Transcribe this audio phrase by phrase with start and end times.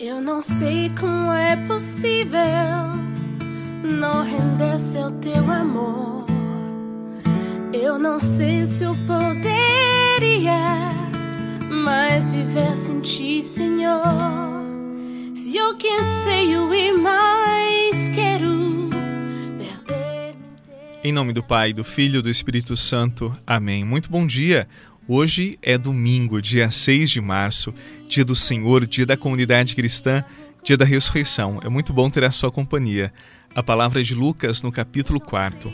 [0.00, 2.38] Eu não sei como é possível
[3.82, 6.24] não render-se ao teu amor.
[7.72, 10.54] Eu não sei se eu poderia
[11.68, 14.00] mais viver sem ti, Senhor.
[15.34, 15.90] Se eu que
[16.22, 18.88] sei e mais quero
[19.58, 20.36] perder.
[21.02, 23.36] Em nome do Pai, do Filho e do Espírito Santo.
[23.44, 23.84] Amém.
[23.84, 24.68] Muito bom dia.
[25.10, 27.74] Hoje é domingo, dia 6 de março,
[28.10, 30.22] dia do Senhor, dia da comunidade cristã,
[30.62, 31.60] dia da ressurreição.
[31.64, 33.10] É muito bom ter a sua companhia.
[33.54, 35.72] A palavra é de Lucas no capítulo 4.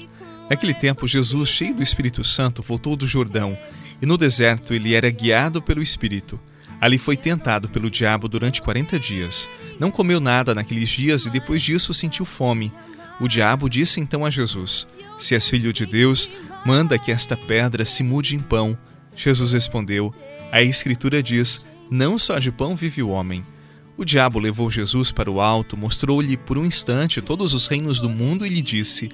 [0.48, 3.58] Naquele tempo, Jesus, cheio do Espírito Santo, voltou do Jordão
[4.00, 6.38] e no deserto ele era guiado pelo Espírito.
[6.80, 9.50] Ali foi tentado pelo diabo durante 40 dias.
[9.80, 12.72] Não comeu nada naqueles dias e depois disso sentiu fome.
[13.20, 14.86] O diabo disse então a Jesus:
[15.18, 16.30] Se és filho de Deus,
[16.64, 18.78] manda que esta pedra se mude em pão.
[19.16, 20.12] Jesus respondeu:
[20.50, 23.44] A Escritura diz: Não só de pão vive o homem.
[23.96, 28.10] O diabo levou Jesus para o alto, mostrou-lhe por um instante todos os reinos do
[28.10, 29.08] mundo e lhe disse: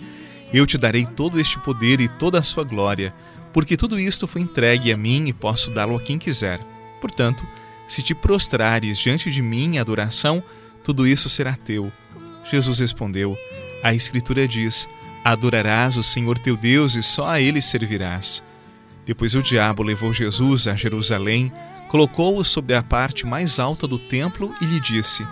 [0.53, 3.15] Eu te darei todo este poder e toda a sua glória,
[3.53, 6.61] porque tudo isto foi entregue a mim e posso dá-lo a quem quiser.
[7.01, 7.47] Portanto,
[7.87, 10.43] se te prostrares diante de mim em adoração,
[10.83, 11.93] tudo isso será teu.
[12.51, 13.37] Jesus respondeu:
[13.83, 14.89] A Escritura diz:
[15.23, 18.43] Adorarás o Senhor teu Deus e só a ele servirás.
[19.05, 21.53] Depois o diabo levou Jesus a Jerusalém,
[21.89, 25.27] colocou-o sobre a parte mais alta do templo e lhe disse: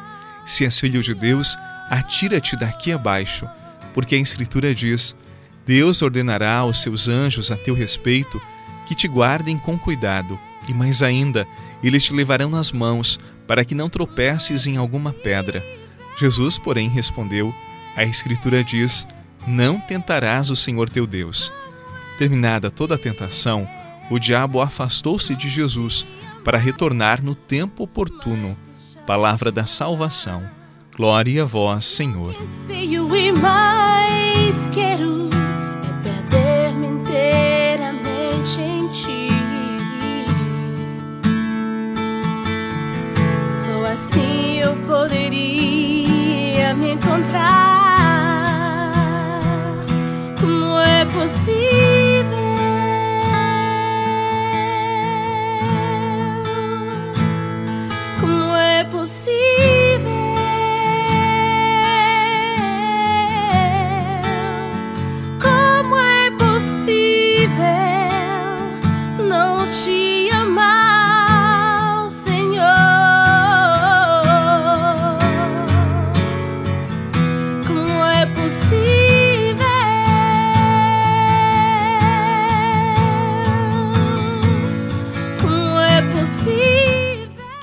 [0.44, 1.56] Se és filho de Deus,
[1.88, 3.48] atira-te daqui abaixo,
[3.94, 5.16] porque a Escritura diz:
[5.64, 8.40] Deus ordenará aos seus anjos a teu respeito
[8.86, 11.46] que te guardem com cuidado, e mais ainda,
[11.82, 15.62] eles te levarão nas mãos, para que não tropeces em alguma pedra.
[16.18, 17.54] Jesus, porém, respondeu:
[17.94, 19.06] A Escritura diz:
[19.46, 21.52] Não tentarás o Senhor teu Deus.
[22.18, 23.68] Terminada toda a tentação,
[24.10, 26.04] o diabo afastou-se de Jesus
[26.44, 28.56] para retornar no tempo oportuno.
[29.06, 30.42] Palavra da salvação.
[30.96, 32.34] Glória a vós, Senhor.
[33.40, 35.28] Mais quero
[35.84, 39.28] é perder-me inteiramente em ti.
[43.48, 44.27] Só assim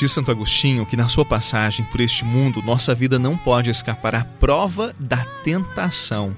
[0.06, 4.14] Diz Santo Agostinho que na sua passagem por este mundo, nossa vida não pode escapar
[4.14, 6.30] à prova da tentação,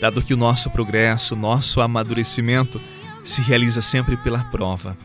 [0.00, 2.80] dado que o nosso progresso, nosso amadurecimento
[3.24, 4.96] se realiza sempre pela prova.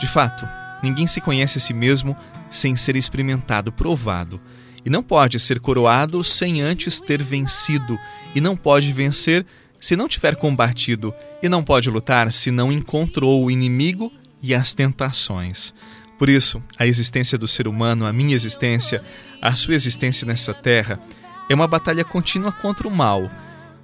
[0.00, 0.44] De fato,
[0.82, 2.16] ninguém se conhece a si mesmo
[2.50, 4.40] sem ser experimentado, provado,
[4.84, 7.96] e não pode ser coroado sem antes ter vencido,
[8.34, 9.46] e não pode vencer
[9.78, 14.10] se não tiver combatido, e não pode lutar se não encontrou o inimigo
[14.42, 15.72] e as tentações.
[16.18, 19.02] Por isso, a existência do ser humano, a minha existência,
[19.42, 21.00] a sua existência nessa terra,
[21.48, 23.30] é uma batalha contínua contra o mal.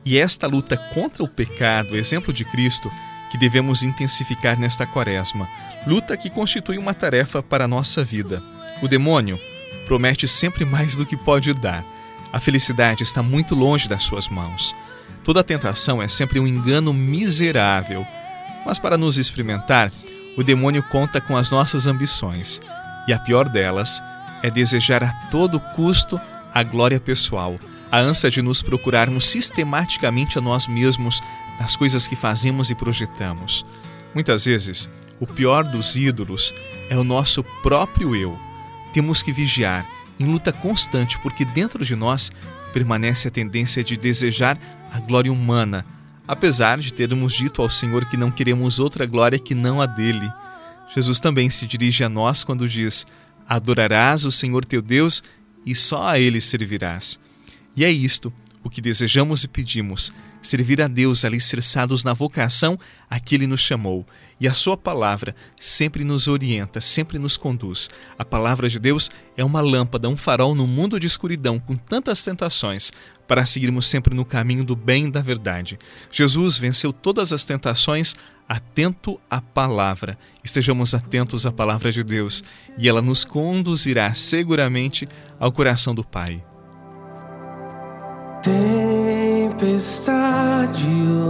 [0.05, 2.91] E esta luta contra o pecado, exemplo de Cristo,
[3.31, 5.49] que devemos intensificar nesta quaresma.
[5.87, 8.43] Luta que constitui uma tarefa para a nossa vida.
[8.83, 9.39] O demônio
[9.87, 11.85] promete sempre mais do que pode dar.
[12.33, 14.75] A felicidade está muito longe das suas mãos.
[15.25, 18.07] Toda tentação é sempre um engano miserável.
[18.65, 19.93] Mas para nos experimentar,
[20.37, 22.61] o demônio conta com as nossas ambições,
[23.07, 24.03] e a pior delas
[24.43, 26.21] é desejar a todo custo
[26.53, 27.59] a glória pessoal,
[27.91, 31.23] a ânsia de nos procurarmos sistematicamente a nós mesmos
[31.59, 33.67] nas coisas que fazemos e projetamos.
[34.15, 34.89] Muitas vezes,
[35.21, 36.55] o pior dos ídolos
[36.89, 38.39] é o nosso próprio eu.
[38.93, 39.87] Temos que vigiar,
[40.19, 42.33] em luta constante, porque dentro de nós
[42.73, 44.59] permanece a tendência de desejar
[44.93, 45.85] a glória humana
[46.31, 50.31] apesar de termos dito ao Senhor que não queremos outra glória que não a dele.
[50.95, 53.05] Jesus também se dirige a nós quando diz:
[53.49, 55.25] Adorarás o Senhor teu Deus
[55.67, 57.19] e só a ele servirás.
[57.75, 58.33] E é isto
[58.63, 62.79] o que desejamos e pedimos: servir a Deus alicerçados na vocação
[63.09, 64.07] a que Ele nos chamou.
[64.41, 67.91] E a Sua palavra sempre nos orienta, sempre nos conduz.
[68.19, 72.23] A palavra de Deus é uma lâmpada, um farol no mundo de escuridão, com tantas
[72.23, 72.93] tentações,
[73.29, 75.79] para seguirmos sempre no caminho do bem e da verdade.
[76.11, 78.17] Jesus venceu todas as tentações
[78.49, 80.19] atento à palavra.
[80.43, 82.43] Estejamos atentos à palavra de Deus
[82.77, 85.07] e ela nos conduzirá seguramente
[85.39, 86.43] ao coração do Pai.
[88.43, 90.23] Tempestade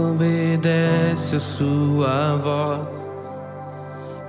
[0.09, 2.87] obedece a sua voz.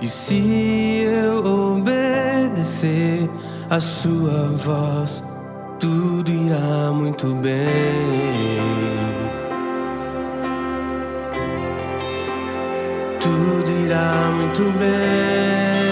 [0.01, 3.29] E se eu obedecer
[3.69, 5.23] a sua voz,
[5.79, 8.63] tudo irá muito bem.
[13.23, 15.82] tudo irá muito bem.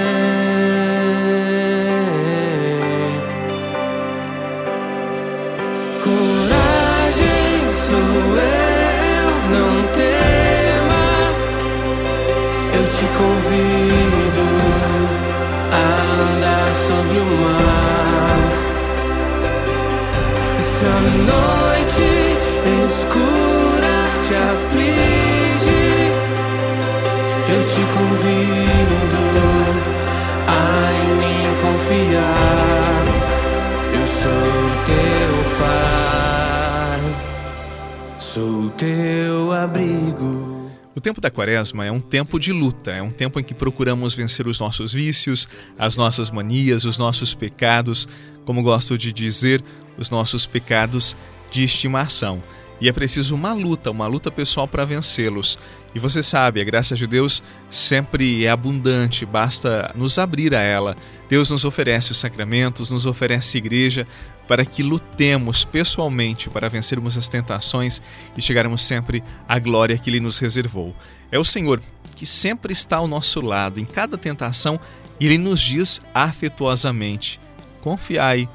[38.81, 40.72] Teu abrigo.
[40.95, 44.16] O tempo da quaresma é um tempo de luta, é um tempo em que procuramos
[44.16, 45.48] vencer os nossos vícios,
[45.78, 48.07] as nossas manias, os nossos pecados,
[48.44, 49.63] como gosto de dizer,
[50.00, 51.16] os nossos pecados
[51.51, 52.42] de estimação.
[52.81, 55.60] E é preciso uma luta, uma luta pessoal para vencê-los.
[55.94, 60.95] E você sabe, a graça de Deus sempre é abundante, basta nos abrir a ela.
[61.30, 64.07] Deus nos oferece os sacramentos, nos oferece igreja
[64.48, 68.01] para que lutemos pessoalmente para vencermos as tentações
[68.36, 70.95] e chegarmos sempre à glória que Ele nos reservou.
[71.31, 71.80] É o Senhor
[72.16, 74.80] que sempre está ao nosso lado em cada tentação
[75.19, 77.39] e Ele nos diz afetuosamente:
[77.80, 78.50] Confiai,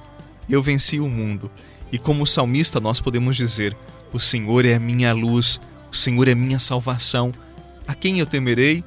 [0.51, 1.49] eu venci o mundo.
[1.93, 3.77] E como salmista, nós podemos dizer:
[4.17, 5.61] o Senhor é a minha luz,
[5.93, 7.33] o Senhor é minha salvação.
[7.87, 8.83] A quem eu temerei?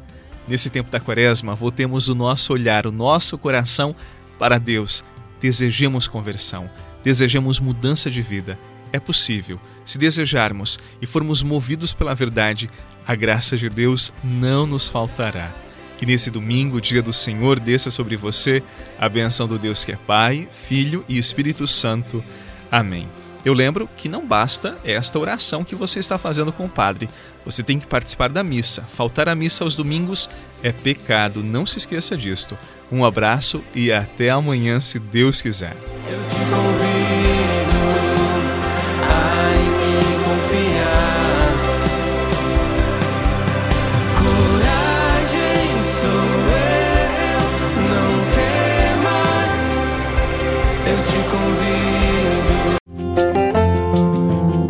[0.48, 3.96] Nesse tempo da quaresma, voltemos o nosso olhar, o nosso coração
[4.40, 5.04] para Deus.
[5.40, 6.68] Desejemos conversão,
[7.04, 8.58] desejemos mudança de vida.
[8.92, 9.62] É possível.
[9.86, 12.68] Se desejarmos e formos movidos pela verdade,
[13.06, 15.54] a graça de Deus não nos faltará.
[16.00, 18.64] Que nesse domingo, dia do Senhor, desça sobre você
[18.98, 22.24] a benção do Deus que é Pai, Filho e Espírito Santo.
[22.72, 23.08] Amém.
[23.50, 27.10] Eu lembro que não basta esta oração que você está fazendo com o padre.
[27.44, 28.84] Você tem que participar da missa.
[28.84, 30.30] Faltar a missa aos domingos
[30.62, 31.44] é pecado.
[31.44, 32.56] Não se esqueça disto.
[32.92, 35.76] Um abraço e até amanhã, se Deus quiser.